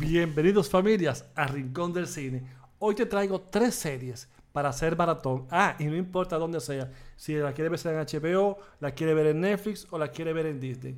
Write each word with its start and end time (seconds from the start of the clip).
Bienvenidos 0.00 0.70
familias 0.70 1.26
a 1.34 1.46
Rincón 1.46 1.92
del 1.92 2.06
Cine. 2.06 2.42
Hoy 2.78 2.94
te 2.94 3.04
traigo 3.04 3.42
tres 3.42 3.74
series 3.74 4.30
para 4.50 4.70
hacer 4.70 4.96
maratón. 4.96 5.46
Ah, 5.50 5.76
y 5.78 5.84
no 5.84 5.94
importa 5.94 6.38
dónde 6.38 6.58
sea. 6.60 6.90
Si 7.16 7.34
la 7.34 7.52
quiere 7.52 7.68
ver 7.68 7.78
en 7.84 7.96
HBO, 7.96 8.56
la 8.80 8.92
quiere 8.92 9.12
ver 9.12 9.26
en 9.26 9.42
Netflix 9.42 9.86
o 9.90 9.98
la 9.98 10.08
quiere 10.08 10.32
ver 10.32 10.46
en 10.46 10.58
Disney. 10.58 10.96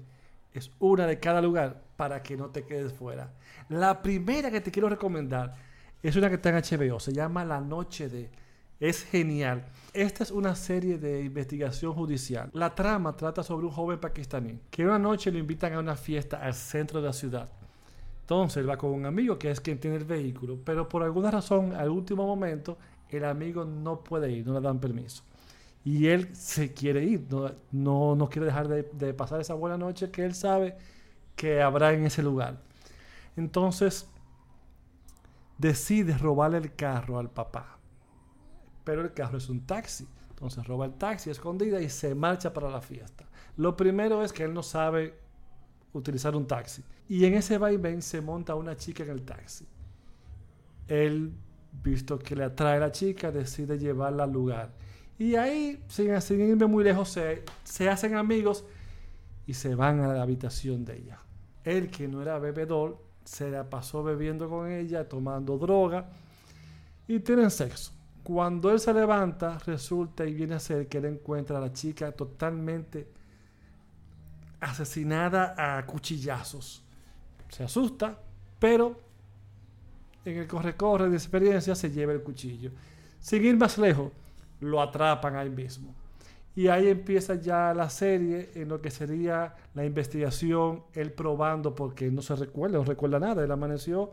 Es 0.55 0.71
una 0.79 1.09
de 1.09 1.19
cada 1.19 1.43
lugar 1.43 1.83
para 1.97 2.23
que 2.23 2.37
no 2.37 2.51
te 2.51 2.65
quedes 2.65 2.93
fuera. 2.93 3.33
La 3.69 4.01
primera 4.01 4.53
que 4.53 4.61
te 4.61 4.71
quiero 4.71 4.89
recomendar 4.89 5.57
es 6.01 6.15
una 6.15 6.29
que 6.29 6.37
está 6.37 6.51
en 6.51 6.63
HBO. 6.63 7.01
Se 7.01 7.13
llama 7.13 7.45
La 7.45 7.61
Noche 7.61 8.09
de... 8.09 8.31
Es 8.79 9.03
genial. 9.03 9.65
Esta 9.93 10.23
es 10.23 10.31
una 10.31 10.55
serie 10.55 10.99
de 10.99 11.25
investigación 11.25 11.93
judicial. 11.93 12.51
La 12.53 12.73
trama 12.73 13.17
trata 13.17 13.43
sobre 13.43 13.67
un 13.67 13.73
joven 13.73 13.99
pakistaní 13.99 14.61
que 14.71 14.85
una 14.85 15.01
noche 15.01 15.33
lo 15.33 15.39
invitan 15.39 15.73
a 15.73 15.81
una 15.81 15.97
fiesta 15.97 16.37
al 16.37 16.55
centro 16.55 17.01
de 17.01 17.09
la 17.09 17.13
ciudad. 17.13 17.51
Entonces 18.23 18.59
él 18.59 18.71
va 18.71 18.77
con 18.77 18.91
un 18.93 19.07
amigo 19.07 19.39
que 19.39 19.51
es 19.51 19.61
quien 19.61 19.79
tiene 19.79 19.97
el 19.97 20.05
vehículo, 20.05 20.59
pero 20.65 20.89
por 20.89 21.03
alguna 21.03 21.31
razón 21.31 21.75
al 21.75 21.91
último 21.91 22.27
momento 22.27 22.79
el 23.11 23.25
amigo 23.25 23.65
no 23.65 24.03
puede 24.03 24.33
ir, 24.33 24.47
no 24.47 24.55
le 24.55 24.61
dan 24.61 24.81
permiso. 24.81 25.23
Y 25.85 26.07
él 26.07 26.35
se 26.35 26.73
quiere 26.73 27.05
ir, 27.05 27.27
no, 27.73 28.15
no, 28.17 28.29
quiere 28.29 28.47
dejar 28.47 28.69
de, 28.69 28.89
de 28.93 29.15
pasar 29.15 29.41
esa 29.41 29.55
buena 29.55 29.77
noche 29.77 30.11
que 30.11 30.25
él 30.25 30.35
sabe 30.35 30.77
que 31.37 31.61
habrá 31.61 31.93
en 31.93 32.07
ese 32.07 32.23
lugar. 32.23 32.59
Entonces 33.37 34.09
decide 35.59 36.17
robarle 36.17 36.59
el 36.59 36.75
carro 36.75 37.19
al 37.19 37.31
papá 37.31 37.79
pero 38.85 39.03
el 39.03 39.13
carro 39.13 39.39
es 39.39 39.49
un 39.49 39.61
taxi. 39.67 40.07
Entonces 40.31 40.67
roba 40.67 40.87
el 40.87 40.95
taxi 40.95 41.31
escondida 41.31 41.81
y 41.81 41.89
se 41.89 42.15
marcha 42.15 42.53
para 42.53 42.71
la 42.71 42.81
fiesta. 42.81 43.25
Lo 43.57 43.77
primero 43.77 44.23
es 44.23 44.33
que 44.33 44.45
él 44.45 44.55
no 44.55 44.63
sabe 44.63 45.15
utilizar 45.93 46.35
un 46.37 46.47
taxi. 46.47 46.83
Y 47.09 47.25
en 47.25 47.35
ese 47.35 47.59
vaivén 47.59 48.03
se 48.03 48.21
monta 48.21 48.55
una 48.55 48.77
chica 48.77 49.03
en 49.03 49.11
el 49.11 49.23
taxi. 49.23 49.67
Él, 50.89 51.33
visto 51.83 52.19
que 52.19 52.37
le 52.37 52.45
atrae 52.45 52.79
la 52.81 52.91
chica, 52.91 53.31
decide 53.31 53.79
llevarla 53.79 54.25
al 54.25 54.33
lugar. 54.33 54.71
Y 55.19 55.37
ahí, 55.37 55.83
sin, 55.89 56.21
sin 56.21 56.41
irme 56.41 56.67
muy 56.67 56.85
lejos, 56.85 57.11
se, 57.11 57.45
se 57.65 57.89
hacen 57.89 58.17
amigos 58.17 58.65
y 59.47 59.55
se 59.55 59.75
van 59.75 60.01
a 60.01 60.13
la 60.13 60.23
habitación 60.23 60.85
de 60.85 60.97
ella. 60.97 61.19
Él, 61.65 61.91
que 61.91 62.09
no 62.09 62.23
era 62.23 62.39
bebedor, 62.39 62.99
se 63.25 63.51
la 63.51 63.69
pasó 63.69 64.03
bebiendo 64.03 64.49
con 64.49 64.71
ella, 64.71 65.09
tomando 65.09 65.59
droga 65.59 66.09
y 67.07 67.21
tienen 67.21 67.51
sexo. 67.51 67.93
Cuando 68.23 68.71
él 68.71 68.81
se 68.81 68.95
levanta, 68.95 69.59
resulta 69.67 70.25
y 70.25 70.35
viene 70.35 70.55
a 70.55 70.61
ser 70.61 70.89
que 70.89 70.99
él 70.99 71.07
encuentra 71.07 71.59
a 71.59 71.61
la 71.61 71.73
chica 71.73 72.13
totalmente 72.13 73.09
asesinada 74.63 75.55
a 75.59 75.85
cuchillazos. 75.85 76.83
Se 77.49 77.65
asusta, 77.65 78.19
pero 78.59 78.99
en 80.25 80.39
el 80.39 80.47
corre-corre 80.47 81.11
de 81.11 81.17
experiencia 81.17 81.75
se 81.75 81.91
lleva 81.91 82.13
el 82.13 82.23
cuchillo. 82.23 82.71
Sin 83.21 83.45
ir 83.45 83.57
más 83.57 83.77
lejos, 83.77 84.11
lo 84.61 84.81
atrapan 84.81 85.37
ahí 85.37 85.51
mismo. 85.51 85.95
Y 86.55 86.69
ahí 86.69 86.89
empieza 86.89 87.35
ya 87.35 87.73
la 87.75 87.89
serie 87.89 88.51
en 88.55 88.69
lo 88.69 88.81
que 88.81 88.91
sería 88.91 89.55
la 89.75 89.85
investigación, 89.85 90.85
él 90.93 91.13
probando, 91.13 91.75
porque 91.75 92.11
no 92.11 92.23
se 92.23 92.37
recuerda, 92.37 92.79
no 92.79 92.85
recuerda 92.85 93.19
nada. 93.19 93.43
Él 93.43 93.51
amaneció, 93.51 94.13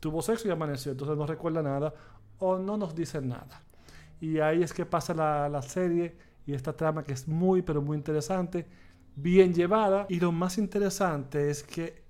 tuvo 0.00 0.22
sexo 0.22 0.48
y 0.48 0.50
amaneció, 0.50 0.92
entonces 0.92 1.16
no 1.16 1.26
recuerda 1.26 1.62
nada 1.62 1.94
o 2.38 2.58
no 2.58 2.76
nos 2.76 2.94
dicen 2.94 3.28
nada. 3.28 3.62
Y 4.20 4.38
ahí 4.40 4.62
es 4.62 4.72
que 4.72 4.84
pasa 4.84 5.14
la, 5.14 5.62
serie 5.62 6.16
y 6.46 6.54
esta 6.54 6.72
trama 6.72 7.04
que 7.04 7.12
es 7.12 7.28
muy, 7.28 7.62
pero 7.62 7.80
muy 7.80 7.96
interesante, 7.96 8.66
bien 9.16 9.54
llevada. 9.54 10.06
Y 10.08 10.20
lo 10.20 10.32
más 10.32 10.58
interesante 10.58 11.50
es 11.50 11.62
que 11.62 12.02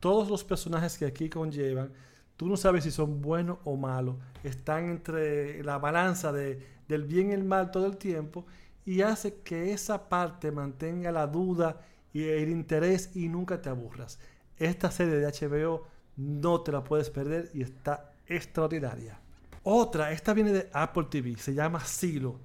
todos 0.00 0.28
los 0.28 0.44
personajes 0.44 0.98
que 0.98 1.06
aquí 1.06 1.28
conllevan, 1.28 1.92
tú 2.36 2.46
no 2.46 2.56
sabes 2.56 2.84
si 2.84 2.90
son 2.90 3.22
buenos 3.22 3.58
o 3.64 3.76
malos, 3.76 4.16
están 4.44 4.90
entre 4.90 5.62
la 5.62 5.78
balanza 5.78 6.32
de, 6.32 6.64
del 6.88 7.04
bien 7.04 7.30
y 7.30 7.34
el 7.34 7.44
mal 7.44 7.70
todo 7.70 7.86
el 7.86 7.96
tiempo 7.96 8.46
y 8.84 9.02
hace 9.02 9.40
que 9.40 9.72
esa 9.72 10.08
parte 10.08 10.52
mantenga 10.52 11.10
la 11.10 11.26
duda 11.26 11.80
y 12.12 12.22
el 12.22 12.48
interés 12.48 13.14
y 13.16 13.28
nunca 13.28 13.60
te 13.60 13.68
aburras. 13.68 14.18
Esta 14.56 14.90
serie 14.90 15.16
de 15.16 15.26
HBO 15.26 15.86
no 16.16 16.60
te 16.62 16.72
la 16.72 16.82
puedes 16.82 17.10
perder 17.10 17.50
y 17.52 17.62
está 17.62 18.12
extraordinaria. 18.26 19.18
Otra, 19.64 20.12
esta 20.12 20.32
viene 20.32 20.52
de 20.52 20.70
Apple 20.72 21.06
TV, 21.10 21.36
se 21.36 21.52
llama 21.52 21.84
Silo. 21.84 22.38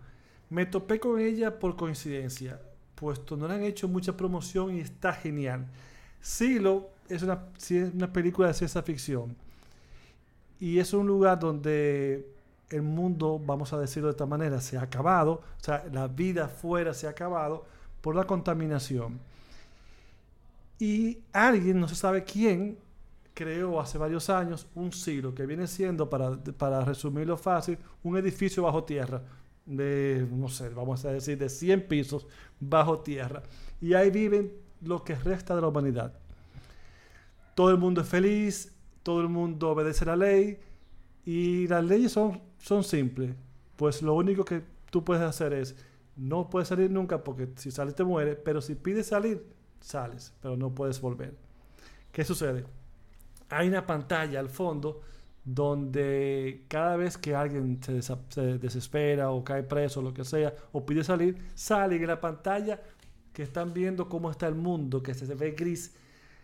Me 0.50 0.66
topé 0.66 1.00
con 1.00 1.20
ella 1.20 1.60
por 1.60 1.76
coincidencia, 1.76 2.60
puesto 3.02 3.36
no 3.36 3.48
le 3.48 3.56
han 3.56 3.64
hecho 3.64 3.88
mucha 3.88 4.16
promoción 4.16 4.78
y 4.78 4.82
está 4.82 5.12
genial. 5.12 5.66
Silo 6.22 6.90
es 7.10 7.24
una, 7.24 7.48
una 7.96 8.14
película 8.14 8.48
de 8.48 8.54
ciencia 8.54 8.84
ficción 8.84 9.36
y 10.60 10.78
es 10.78 10.94
un 10.94 11.08
lugar 11.08 11.40
donde 11.40 12.28
el 12.70 12.84
mundo, 12.84 13.42
vamos 13.44 13.74
a 13.74 13.80
decirlo 13.80 14.08
de 14.08 14.12
esta 14.12 14.28
manera, 14.28 14.62
se 14.62 14.78
ha 14.78 14.84
acabado, 14.84 15.32
o 15.32 15.64
sea, 15.64 15.84
la 15.92 16.08
vida 16.08 16.48
fuera 16.48 16.94
se 16.94 17.08
ha 17.08 17.10
acabado 17.10 17.66
por 18.02 18.16
la 18.16 18.26
contaminación. 18.26 19.20
Y 20.78 21.18
alguien, 21.34 21.80
no 21.80 21.88
se 21.88 21.96
sabe 21.96 22.24
quién, 22.24 22.78
creó 23.34 23.82
hace 23.82 23.98
varios 23.98 24.30
años 24.30 24.68
un 24.76 24.92
silo 24.92 25.34
que 25.34 25.48
viene 25.48 25.66
siendo, 25.66 26.08
para, 26.08 26.38
para 26.38 26.86
resumirlo 26.86 27.36
fácil, 27.36 27.80
un 28.04 28.16
edificio 28.18 28.64
bajo 28.64 28.84
tierra 28.84 29.22
de, 29.66 30.28
no 30.32 30.50
sé, 30.50 30.70
vamos 30.70 31.06
a 31.06 31.12
decir, 31.12 31.38
de 31.38 31.50
100 31.50 31.88
pisos 31.88 32.28
bajo 32.60 33.00
tierra. 33.00 33.44
Y 33.80 33.94
ahí 33.94 34.10
viven 34.10 34.54
lo 34.82 35.04
que 35.04 35.16
resta 35.16 35.56
de 35.56 35.62
la 35.62 35.68
humanidad. 35.68 36.14
Todo 37.56 37.70
el 37.70 37.78
mundo 37.78 38.02
es 38.02 38.08
feliz, 38.08 38.74
todo 39.04 39.22
el 39.22 39.30
mundo 39.30 39.72
obedece 39.72 40.06
la 40.06 40.16
ley 40.16 40.60
y 41.26 41.68
las 41.68 41.84
leyes 41.84 42.12
son, 42.12 42.42
son 42.58 42.84
simples. 42.84 43.36
Pues 43.76 44.02
lo 44.02 44.14
único 44.14 44.46
que 44.46 44.64
tú 44.90 45.04
puedes 45.04 45.24
hacer 45.24 45.54
es, 45.54 45.76
no 46.16 46.50
puedes 46.50 46.68
salir 46.68 46.92
nunca 46.92 47.24
porque 47.24 47.50
si 47.56 47.72
sales 47.72 47.96
te 47.96 48.04
mueres, 48.04 48.38
pero 48.44 48.62
si 48.62 48.76
pides 48.76 49.08
salir, 49.08 49.46
sales, 49.80 50.34
pero 50.42 50.56
no 50.56 50.74
puedes 50.74 51.02
volver. 51.02 51.36
¿Qué 52.12 52.24
sucede? 52.24 52.66
hay 53.52 53.68
una 53.68 53.86
pantalla 53.86 54.40
al 54.40 54.50
fondo 54.50 55.02
donde 55.44 56.66
cada 56.68 56.96
vez 56.98 57.18
que 57.18 57.36
alguien 57.36 57.80
se, 57.82 58.58
desespera 58.60 59.32
o 59.32 59.44
cae 59.44 59.64
preso 59.64 60.00
o 60.00 60.04
lo 60.04 60.14
que 60.14 60.24
sea, 60.24 60.54
o 60.72 60.86
pide 60.86 61.04
salir, 61.04 61.38
sale 61.56 61.96
en 61.96 62.08
la 62.08 62.22
pantalla 62.22 62.80
que 63.34 63.44
están 63.44 63.74
viendo 63.74 64.08
cómo 64.08 64.30
está 64.30 64.48
el 64.48 64.56
mundo, 64.56 65.02
que 65.02 65.14
se 65.14 65.34
ve 65.34 65.52
gris. 65.52 65.96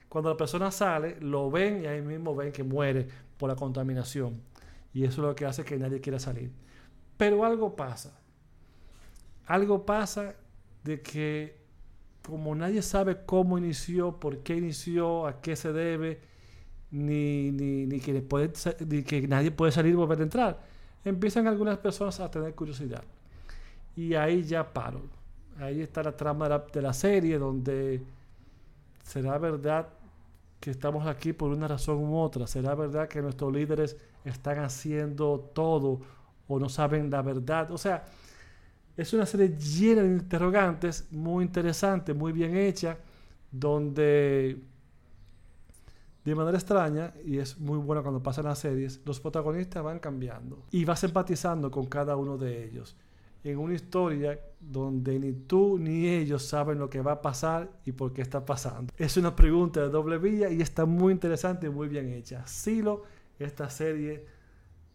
Cuando 0.09 0.29
la 0.29 0.37
persona 0.37 0.71
sale, 0.71 1.17
lo 1.19 1.51
ven 1.51 1.83
y 1.83 1.87
ahí 1.87 2.01
mismo 2.01 2.35
ven 2.35 2.51
que 2.51 2.63
muere 2.63 3.07
por 3.37 3.49
la 3.49 3.55
contaminación. 3.55 4.41
Y 4.93 5.03
eso 5.03 5.21
es 5.21 5.27
lo 5.27 5.35
que 5.35 5.45
hace 5.45 5.63
que 5.63 5.77
nadie 5.77 5.99
quiera 5.99 6.19
salir. 6.19 6.51
Pero 7.17 7.43
algo 7.43 7.75
pasa. 7.75 8.19
Algo 9.45 9.85
pasa 9.85 10.35
de 10.83 11.01
que 11.01 11.57
como 12.23 12.55
nadie 12.55 12.81
sabe 12.81 13.25
cómo 13.25 13.57
inició, 13.57 14.19
por 14.19 14.39
qué 14.39 14.55
inició, 14.55 15.27
a 15.27 15.41
qué 15.41 15.55
se 15.55 15.71
debe, 15.71 16.19
ni, 16.91 17.51
ni, 17.51 17.85
ni, 17.85 17.99
que, 17.99 18.21
puede, 18.21 18.51
ni 18.87 19.03
que 19.03 19.27
nadie 19.27 19.51
puede 19.51 19.71
salir 19.71 19.93
y 19.93 19.95
volver 19.95 20.19
a 20.19 20.23
entrar. 20.23 20.59
Empiezan 21.03 21.47
algunas 21.47 21.77
personas 21.77 22.19
a 22.19 22.29
tener 22.29 22.53
curiosidad. 22.55 23.03
Y 23.95 24.13
ahí 24.13 24.43
ya 24.43 24.73
paro. 24.73 25.01
Ahí 25.59 25.81
está 25.81 26.03
la 26.03 26.15
trama 26.15 26.47
de 26.71 26.81
la, 26.81 26.93
serie 26.93 27.39
donde 27.39 28.03
será 29.03 29.37
verdad 29.39 29.87
que 30.59 30.69
estamos 30.69 31.07
aquí 31.07 31.33
por 31.33 31.51
una 31.51 31.67
razón 31.67 31.97
u 31.97 32.17
otra. 32.17 32.45
Será 32.45 32.75
verdad 32.75 33.07
que 33.07 33.21
nuestros 33.21 33.51
líderes 33.51 33.97
están 34.23 34.59
haciendo 34.59 35.51
todo 35.53 36.01
o 36.47 36.59
no 36.59 36.69
saben 36.69 37.09
la 37.09 37.21
verdad. 37.21 37.71
O 37.71 37.77
sea, 37.77 38.05
es 38.95 39.13
una 39.13 39.25
serie 39.25 39.49
llena 39.57 40.03
de 40.03 40.09
interrogantes, 40.09 41.07
muy 41.11 41.45
interesante, 41.45 42.13
muy 42.13 42.31
bien 42.31 42.55
hecha, 42.55 42.97
donde 43.51 44.61
de 46.27 46.35
manera 46.35 46.57
extraña, 46.57 47.13
y 47.23 47.37
es 47.37 47.57
muy 47.57 47.77
bueno 47.77 48.03
cuando 48.03 48.21
pasan 48.21 48.43
las 48.43 48.59
series, 48.59 48.99
los 49.05 49.21
protagonistas 49.21 49.81
van 49.81 49.99
cambiando 49.99 50.65
y 50.71 50.83
vas 50.83 51.01
empatizando 51.05 51.71
con 51.71 51.85
cada 51.85 52.17
uno 52.17 52.37
de 52.37 52.65
ellos. 52.65 52.97
En 53.45 53.57
una 53.57 53.75
historia 53.75 54.37
donde 54.59 55.19
ni 55.19 55.31
tú 55.31 55.79
ni 55.79 56.05
ellos 56.05 56.43
saben 56.43 56.79
lo 56.79 56.89
que 56.89 56.99
va 56.99 57.13
a 57.13 57.21
pasar 57.21 57.71
y 57.85 57.93
por 57.93 58.11
qué 58.11 58.23
está 58.23 58.45
pasando. 58.45 58.93
Es 58.97 59.15
una 59.15 59.33
pregunta 59.37 59.79
de 59.79 59.87
doble 59.87 60.17
vía 60.17 60.49
y 60.49 60.61
está 60.61 60.83
muy 60.83 61.13
interesante 61.13 61.67
y 61.67 61.69
muy 61.69 61.87
bien 61.87 62.09
hecha. 62.09 62.45
Silo, 62.45 63.03
esta 63.39 63.69
serie 63.69 64.25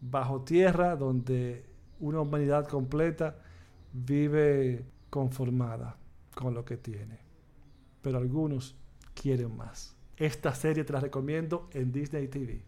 bajo 0.01 0.41
tierra 0.41 0.95
donde 0.95 1.65
una 1.99 2.19
humanidad 2.19 2.67
completa 2.67 3.39
vive 3.91 4.85
conformada 5.09 5.97
con 6.35 6.53
lo 6.53 6.63
que 6.63 6.77
tiene. 6.77 7.17
Pero 8.03 8.19
algunos 8.19 8.75
quieren 9.15 9.57
más. 9.57 9.95
Esta 10.23 10.55
serie 10.55 10.85
te 10.85 10.93
la 10.93 11.01
recomiendo 11.01 11.67
en 11.73 11.91
Disney 11.91 12.29
TV. 12.29 12.61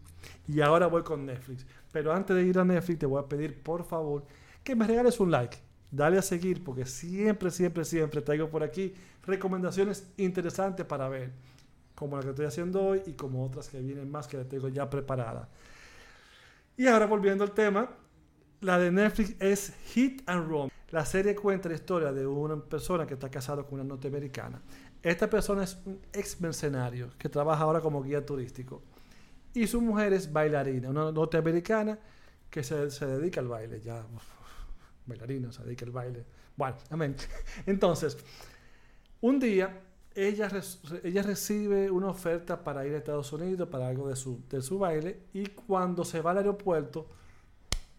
Y 0.46 0.60
ahora 0.60 0.88
voy 0.88 1.02
con 1.02 1.24
Netflix. 1.24 1.64
Pero 1.90 2.12
antes 2.12 2.36
de 2.36 2.42
ir 2.42 2.58
a 2.58 2.66
Netflix 2.66 2.98
te 2.98 3.06
voy 3.06 3.18
a 3.18 3.26
pedir 3.26 3.62
por 3.62 3.82
favor 3.82 4.26
que 4.62 4.76
me 4.76 4.86
regales 4.86 5.18
un 5.20 5.30
like. 5.30 5.56
Dale 5.90 6.18
a 6.18 6.22
seguir 6.22 6.62
porque 6.62 6.84
siempre, 6.84 7.50
siempre, 7.50 7.86
siempre 7.86 8.20
traigo 8.20 8.50
por 8.50 8.62
aquí 8.62 8.92
recomendaciones 9.24 10.06
interesantes 10.18 10.84
para 10.84 11.08
ver. 11.08 11.32
como 11.94 12.18
la 12.18 12.24
que 12.24 12.28
estoy 12.28 12.44
haciendo 12.44 12.84
hoy 12.84 13.00
y 13.06 13.12
como 13.14 13.42
otras 13.46 13.70
que 13.70 13.80
vienen 13.80 14.10
más 14.10 14.28
que 14.28 14.36
la 14.36 14.44
tengo 14.44 14.68
ya 14.68 14.90
preparada. 14.90 15.48
Y 16.76 16.86
ahora 16.88 17.06
volviendo 17.06 17.42
al 17.42 17.52
tema, 17.52 17.88
la 18.60 18.78
de 18.78 18.92
Netflix 18.92 19.34
es 19.40 19.72
Hit 19.94 20.22
and 20.26 20.46
Run. 20.46 20.70
La 20.90 21.06
serie 21.06 21.34
cuenta 21.34 21.70
la 21.70 21.74
historia 21.74 22.12
de 22.12 22.26
una 22.26 22.56
persona 22.56 23.06
que 23.06 23.14
está 23.14 23.30
casado 23.30 23.64
con 23.64 23.80
una 23.80 23.84
norteamericana. 23.84 24.60
Esta 25.06 25.30
persona 25.30 25.62
es 25.62 25.78
un 25.84 26.00
ex 26.12 26.40
mercenario 26.40 27.10
que 27.16 27.28
trabaja 27.28 27.62
ahora 27.62 27.80
como 27.80 28.02
guía 28.02 28.26
turístico. 28.26 28.82
Y 29.54 29.68
su 29.68 29.80
mujer 29.80 30.12
es 30.12 30.32
bailarina, 30.32 30.90
una 30.90 31.12
norteamericana 31.12 31.96
que 32.50 32.64
se, 32.64 32.90
se 32.90 33.06
dedica 33.06 33.38
al 33.40 33.46
baile. 33.46 33.80
Ya, 33.80 34.04
bailarina, 35.06 35.52
se 35.52 35.62
dedica 35.62 35.84
al 35.84 35.92
baile. 35.92 36.24
Bueno, 36.56 36.76
amén. 36.90 37.14
Entonces, 37.66 38.18
un 39.20 39.38
día 39.38 39.80
ella, 40.12 40.50
ella 41.04 41.22
recibe 41.22 41.88
una 41.88 42.08
oferta 42.08 42.64
para 42.64 42.84
ir 42.84 42.94
a 42.94 42.98
Estados 42.98 43.32
Unidos 43.32 43.68
para 43.68 43.86
algo 43.86 44.08
de 44.08 44.16
su, 44.16 44.42
de 44.50 44.60
su 44.60 44.76
baile 44.76 45.20
y 45.32 45.46
cuando 45.46 46.04
se 46.04 46.20
va 46.20 46.32
al 46.32 46.38
aeropuerto 46.38 47.06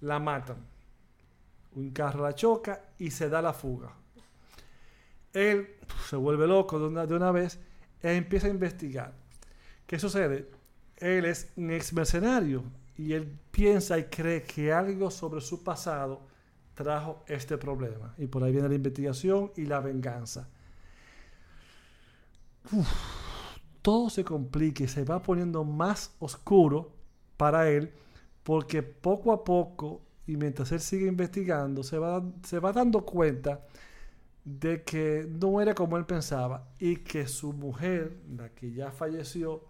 la 0.02 0.20
matan. 0.20 0.58
Un 1.72 1.92
carro 1.92 2.24
la 2.24 2.36
choca 2.36 2.82
y 2.98 3.12
se 3.12 3.30
da 3.30 3.42
la 3.42 3.54
fuga. 3.54 3.96
Él 5.38 5.68
se 6.10 6.16
vuelve 6.16 6.48
loco 6.48 6.80
de 6.80 6.88
una, 6.88 7.06
de 7.06 7.16
una 7.16 7.32
vez 7.32 7.60
e 8.02 8.16
empieza 8.16 8.48
a 8.48 8.50
investigar. 8.50 9.14
¿Qué 9.86 10.00
sucede? 10.00 10.50
Él 10.98 11.26
es 11.26 11.52
un 11.56 11.70
ex 11.70 11.94
mercenario 11.94 12.64
y 12.98 13.14
él 13.14 13.38
piensa 13.52 14.00
y 14.00 14.06
cree 14.06 14.42
que 14.42 14.74
algo 14.74 15.12
sobre 15.12 15.42
su 15.42 15.64
pasado 15.64 16.26
trajo 16.74 17.24
este 17.28 17.58
problema. 17.58 18.16
Y 18.18 18.26
por 18.26 18.44
ahí 18.44 18.52
viene 18.52 18.68
la 18.68 18.76
investigación 18.76 19.52
y 19.56 19.66
la 19.66 19.80
venganza. 19.80 20.50
Todo 23.84 24.10
se 24.10 24.24
complica 24.24 24.84
y 24.84 24.88
se 24.88 25.04
va 25.04 25.22
poniendo 25.22 25.64
más 25.64 26.16
oscuro 26.18 26.94
para 27.38 27.70
él 27.70 27.94
porque 28.42 28.82
poco 28.82 29.32
a 29.32 29.44
poco 29.44 30.02
y 30.26 30.36
mientras 30.36 30.72
él 30.72 30.80
sigue 30.80 31.06
investigando 31.08 31.84
se 31.84 32.00
va, 32.00 32.24
se 32.44 32.60
va 32.60 32.74
dando 32.74 33.06
cuenta 33.06 33.62
de 34.48 34.82
que 34.84 35.28
no 35.30 35.60
era 35.60 35.76
como 35.76 35.98
él 35.98 36.06
pensaba 36.06 36.70
y 36.80 36.98
que 36.98 37.28
su 37.28 37.52
mujer, 37.52 38.22
la 38.30 38.48
que 38.56 38.72
ya 38.72 38.92
falleció, 38.92 39.66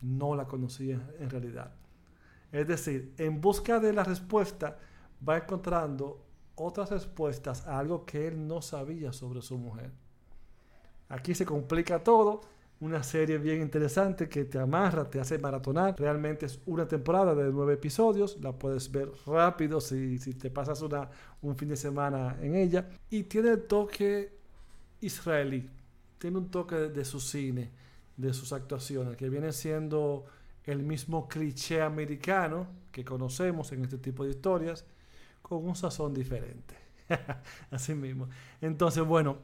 no 0.00 0.34
la 0.34 0.48
conocía 0.48 1.08
en 1.20 1.30
realidad. 1.30 1.72
Es 2.50 2.66
decir, 2.66 3.14
en 3.16 3.40
busca 3.40 3.78
de 3.78 3.92
la 3.92 4.02
respuesta 4.02 4.78
va 5.26 5.36
encontrando 5.36 6.26
otras 6.56 6.90
respuestas 6.90 7.64
a 7.68 7.78
algo 7.78 8.04
que 8.04 8.26
él 8.26 8.48
no 8.48 8.60
sabía 8.60 9.12
sobre 9.12 9.40
su 9.40 9.56
mujer. 9.56 9.92
Aquí 11.08 11.32
se 11.32 11.46
complica 11.46 12.02
todo. 12.02 12.40
Una 12.80 13.02
serie 13.02 13.38
bien 13.38 13.60
interesante 13.60 14.28
que 14.28 14.44
te 14.44 14.58
amarra, 14.58 15.10
te 15.10 15.18
hace 15.20 15.38
maratonar. 15.38 15.98
Realmente 15.98 16.46
es 16.46 16.60
una 16.66 16.86
temporada 16.86 17.34
de 17.34 17.50
nueve 17.50 17.74
episodios. 17.74 18.38
La 18.40 18.52
puedes 18.52 18.90
ver 18.92 19.10
rápido 19.26 19.80
si, 19.80 20.18
si 20.18 20.34
te 20.34 20.48
pasas 20.48 20.80
una, 20.82 21.10
un 21.42 21.56
fin 21.56 21.68
de 21.68 21.76
semana 21.76 22.36
en 22.40 22.54
ella. 22.54 22.88
Y 23.10 23.24
tiene 23.24 23.50
el 23.50 23.62
toque 23.64 24.32
israelí. 25.00 25.68
Tiene 26.18 26.38
un 26.38 26.50
toque 26.50 26.76
de, 26.76 26.88
de 26.90 27.04
su 27.04 27.18
cine, 27.18 27.70
de 28.16 28.32
sus 28.32 28.52
actuaciones, 28.52 29.16
que 29.16 29.28
viene 29.28 29.52
siendo 29.52 30.26
el 30.64 30.82
mismo 30.82 31.28
cliché 31.28 31.82
americano 31.82 32.66
que 32.92 33.04
conocemos 33.04 33.72
en 33.72 33.82
este 33.82 33.98
tipo 33.98 34.24
de 34.24 34.30
historias, 34.30 34.84
con 35.42 35.64
un 35.64 35.74
sazón 35.74 36.14
diferente. 36.14 36.74
Así 37.70 37.94
mismo. 37.94 38.28
Entonces, 38.60 39.04
bueno, 39.04 39.38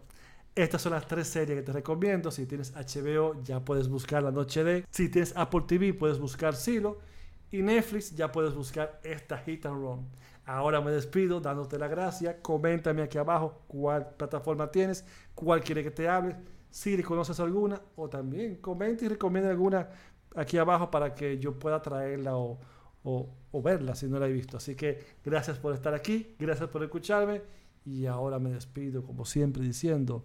estas 0.54 0.82
son 0.82 0.92
las 0.92 1.06
tres 1.06 1.26
series 1.26 1.58
que 1.58 1.62
te 1.62 1.72
recomiendo. 1.72 2.30
Si 2.30 2.46
tienes 2.46 2.72
HBO, 2.74 3.42
ya 3.42 3.64
puedes 3.64 3.88
buscar 3.88 4.22
La 4.22 4.30
Noche 4.30 4.62
de. 4.62 4.84
Si 4.90 5.08
tienes 5.08 5.36
Apple 5.36 5.62
TV, 5.66 5.94
puedes 5.94 6.18
buscar 6.18 6.54
Silo. 6.54 6.98
Y 7.50 7.62
Netflix, 7.62 8.14
ya 8.14 8.30
puedes 8.30 8.54
buscar 8.54 9.00
esta 9.02 9.38
Hit 9.38 9.66
and 9.66 9.76
Run. 9.76 10.08
Ahora 10.46 10.80
me 10.80 10.90
despido 10.90 11.40
dándote 11.40 11.78
la 11.78 11.88
gracia. 11.88 12.40
Coméntame 12.42 13.02
aquí 13.02 13.18
abajo 13.18 13.62
cuál 13.66 14.14
plataforma 14.16 14.70
tienes, 14.70 15.04
cuál 15.34 15.62
quiere 15.62 15.82
que 15.82 15.90
te 15.90 16.08
hable, 16.08 16.36
si 16.70 17.00
conoces 17.02 17.40
alguna, 17.40 17.80
o 17.96 18.08
también 18.08 18.56
comenta 18.56 19.04
y 19.04 19.08
recomienda 19.08 19.50
alguna 19.50 19.88
aquí 20.34 20.58
abajo 20.58 20.90
para 20.90 21.14
que 21.14 21.38
yo 21.38 21.58
pueda 21.58 21.80
traerla 21.80 22.36
o, 22.36 22.58
o, 23.04 23.28
o 23.52 23.62
verla 23.62 23.94
si 23.94 24.06
no 24.06 24.18
la 24.18 24.26
he 24.26 24.32
visto. 24.32 24.56
Así 24.56 24.74
que 24.74 24.98
gracias 25.24 25.58
por 25.58 25.72
estar 25.72 25.94
aquí, 25.94 26.34
gracias 26.38 26.68
por 26.68 26.82
escucharme 26.82 27.42
y 27.86 28.06
ahora 28.06 28.38
me 28.38 28.50
despido 28.50 29.04
como 29.04 29.24
siempre 29.24 29.62
diciendo 29.62 30.24